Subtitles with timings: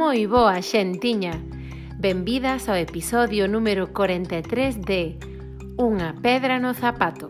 [0.00, 1.36] Moi boa, xentiña.
[2.00, 5.20] Benvidas ao episodio número 43 de
[5.76, 7.28] Unha pedra no zapato.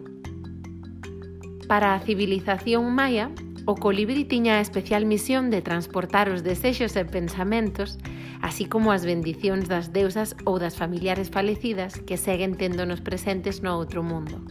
[1.67, 3.35] Para a civilización maia,
[3.67, 7.98] o colibrí tiña a especial misión de transportar os desexos e pensamentos,
[8.38, 13.75] así como as bendicións das deusas ou das familiares falecidas que seguen téndonos presentes no
[13.75, 14.47] outro mundo.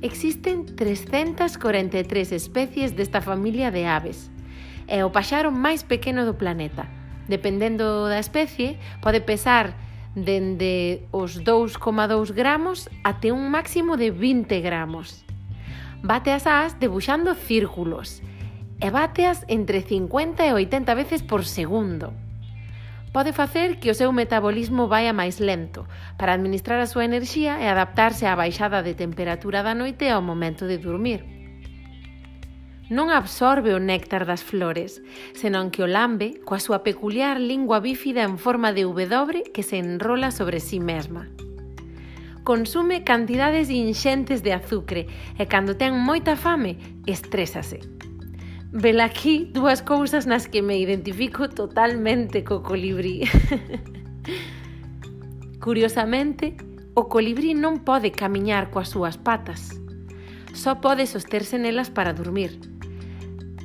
[0.00, 2.00] Existen 343
[2.32, 4.32] especies desta familia de aves,
[4.88, 6.86] é o paxaro máis pequeno do planeta.
[7.28, 9.74] Dependendo da especie, pode pesar
[10.16, 15.26] dende os 2,2 gramos até un máximo de 20 gramos.
[16.02, 18.22] Bate as as debuxando círculos
[18.80, 22.12] e bateas entre 50 e 80 veces por segundo.
[23.12, 25.84] Pode facer que o seu metabolismo vaia máis lento
[26.16, 30.64] para administrar a súa enerxía e adaptarse á baixada de temperatura da noite ao momento
[30.64, 31.35] de dormir
[32.86, 35.02] non absorbe o néctar das flores,
[35.34, 39.82] senón que o lambe coa súa peculiar lingua bífida en forma de W que se
[39.82, 41.26] enrola sobre si sí mesma.
[42.46, 46.78] Consume cantidades inxentes de azucre e cando ten moita fame,
[47.10, 47.82] estrésase.
[48.70, 53.26] Vela aquí dúas cousas nas que me identifico totalmente co colibrí.
[55.58, 56.54] Curiosamente,
[56.94, 59.74] o colibrí non pode camiñar coas súas patas.
[60.54, 62.75] Só pode sosterse nelas para dormir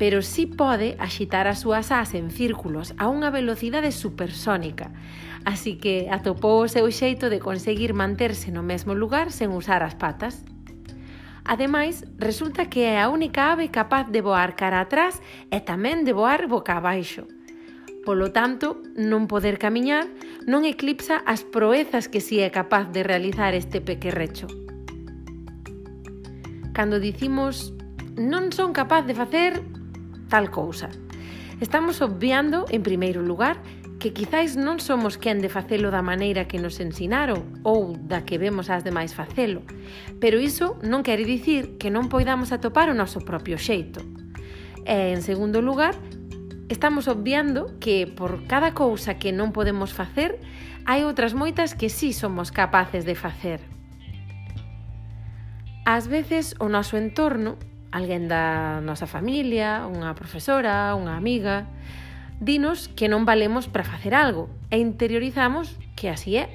[0.02, 4.90] pero sí pode axitar as súas as en círculos a unha velocidade supersónica,
[5.46, 9.94] así que atopou o seu xeito de conseguir manterse no mesmo lugar sen usar as
[9.94, 10.42] patas.
[11.46, 15.22] Ademais, resulta que é a única ave capaz de voar cara atrás
[15.54, 17.30] e tamén de voar boca abaixo.
[18.02, 20.10] Polo tanto, non poder camiñar
[20.50, 24.50] non eclipsa as proezas que si é capaz de realizar este pequerrecho.
[26.74, 27.70] Cando dicimos
[28.18, 29.62] non son capaz de facer
[30.32, 30.88] tal cousa.
[31.60, 33.60] Estamos obviando, en primeiro lugar,
[34.02, 38.42] que quizáis non somos quen de facelo da maneira que nos ensinaron ou da que
[38.42, 39.62] vemos as demais facelo,
[40.18, 44.02] pero iso non quere dicir que non poidamos atopar o noso propio xeito.
[44.90, 45.94] E, en segundo lugar,
[46.66, 50.42] estamos obviando que por cada cousa que non podemos facer,
[50.90, 53.62] hai outras moitas que sí somos capaces de facer.
[55.86, 57.62] Ás veces o noso entorno
[57.92, 61.68] alguén da nosa familia, unha profesora, unha amiga,
[62.40, 66.50] dinos que non valemos para facer algo e interiorizamos que así é.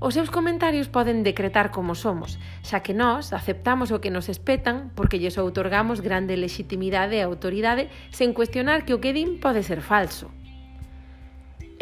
[0.00, 4.94] Os seus comentarios poden decretar como somos, xa que nós aceptamos o que nos espetan
[4.94, 9.82] porque lles outorgamos grande legitimidade e autoridade sen cuestionar que o que din pode ser
[9.82, 10.30] falso.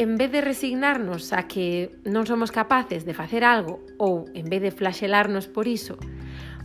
[0.00, 4.60] En vez de resignarnos a que non somos capaces de facer algo ou en vez
[4.60, 5.96] de flaxelarnos por iso,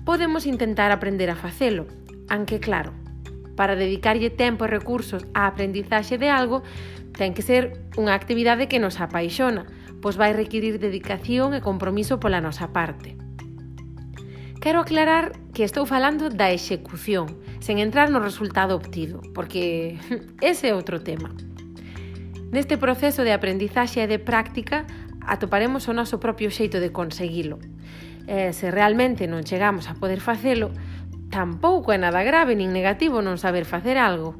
[0.05, 1.85] podemos intentar aprender a facelo,
[2.29, 2.93] anque claro,
[3.55, 6.63] para dedicarlle tempo e recursos á aprendizaxe de algo,
[7.13, 9.67] ten que ser unha actividade que nos apaixona,
[10.01, 13.13] pois vai requirir dedicación e compromiso pola nosa parte.
[14.61, 19.97] Quero aclarar que estou falando da execución, sen entrar no resultado obtido, porque
[20.41, 21.33] ese é outro tema.
[22.51, 24.89] Neste proceso de aprendizaxe e de práctica
[25.21, 27.61] atoparemos o noso propio xeito de conseguilo,
[28.27, 30.69] E se realmente non chegamos a poder facelo,
[31.31, 34.37] tampouco é nada grave nin negativo non saber facer algo.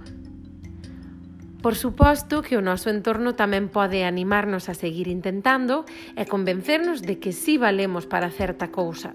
[1.62, 5.86] Por suposto que o noso entorno tamén pode animarnos a seguir intentando
[6.18, 9.14] e convencernos de que sí valemos para certa cousa.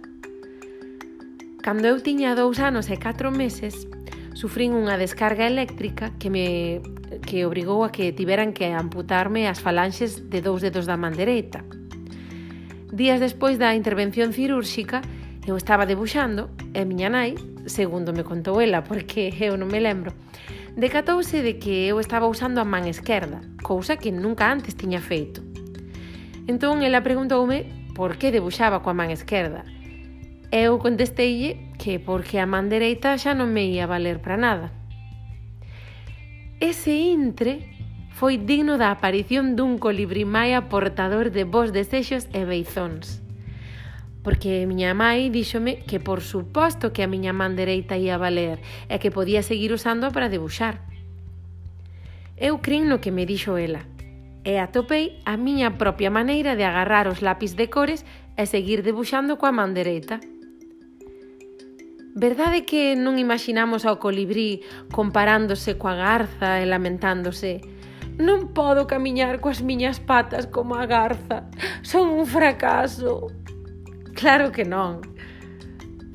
[1.59, 3.91] Cando eu tiña dous anos e catro meses,
[4.39, 6.47] sufrín unha descarga eléctrica que me
[7.27, 11.67] que obrigou a que tiveran que amputarme as falanxes de dous dedos da man dereita.
[12.97, 15.03] Días despois da intervención cirúrxica,
[15.45, 17.37] eu estaba debuxando e miña nai,
[17.69, 20.17] segundo me contou ela, porque eu non me lembro,
[20.81, 25.45] decatouse de que eu estaba usando a man esquerda, cousa que nunca antes tiña feito.
[26.49, 29.69] Entón ela preguntoume por que debuxaba coa man esquerda.
[30.49, 34.73] Eu contesteille que porque a man dereita xa non me ia valer para nada.
[36.65, 37.76] Ese intre
[38.17, 43.21] foi digno da aparición dun colibrí maia portador de vos desexos e beizóns.
[44.25, 48.97] Porque miña mãe díxome que por suposto que a miña man dereita ia valer e
[48.97, 50.81] que podía seguir usando para debuxar.
[52.41, 53.85] Eu crin no que me dixo ela
[54.49, 58.09] e atopei a miña propia maneira de agarrar os lápis de cores
[58.41, 60.25] e seguir debuxando coa man dereita.
[62.17, 67.76] Verdade que non imaginamos ao colibrí comparándose coa garza e lamentándose,
[68.17, 71.45] Non podo camiñar coas miñas patas como a garza.
[71.85, 73.29] Son un fracaso.
[74.17, 75.05] Claro que non.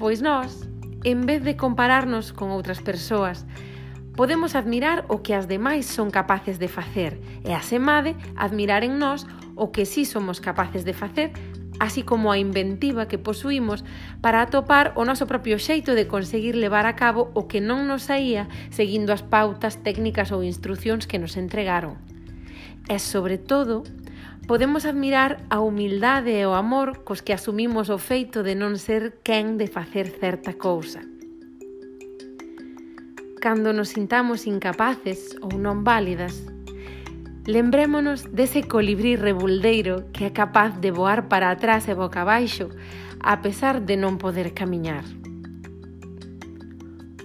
[0.01, 0.65] Pois nós,
[1.05, 3.45] en vez de compararnos con outras persoas,
[4.17, 9.29] podemos admirar o que as demais son capaces de facer e asemade admirar en nós
[9.53, 11.29] o que sí somos capaces de facer
[11.81, 13.83] así como a inventiva que posuímos
[14.21, 18.05] para atopar o noso propio xeito de conseguir levar a cabo o que non nos
[18.05, 21.97] saía seguindo as pautas, técnicas ou instruccións que nos entregaron.
[22.85, 23.81] E, sobre todo,
[24.45, 29.17] podemos admirar a humildade e o amor cos que asumimos o feito de non ser
[29.25, 31.01] quen de facer certa cousa.
[33.41, 36.45] Cando nos sintamos incapaces ou non válidas,
[37.45, 42.69] Lembrémonos dese colibrí rebuldeiro que é capaz de voar para atrás e boca abaixo
[43.17, 45.01] a pesar de non poder camiñar.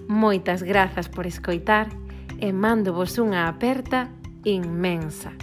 [0.09, 1.93] Moitas grazas por escoitar
[2.41, 4.09] e mándovos unha aperta
[4.41, 5.37] inmensa.